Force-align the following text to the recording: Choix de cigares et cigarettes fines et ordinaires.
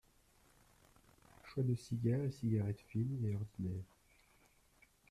Choix 1.45 1.61
de 1.61 1.75
cigares 1.75 2.23
et 2.23 2.31
cigarettes 2.31 2.81
fines 2.87 3.21
et 3.23 3.35
ordinaires. 3.35 3.85